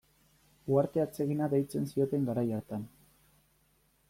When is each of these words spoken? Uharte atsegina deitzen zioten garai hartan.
Uharte 0.75 1.03
atsegina 1.03 1.51
deitzen 1.53 1.87
zioten 1.93 2.27
garai 2.31 2.49
hartan. 2.59 2.89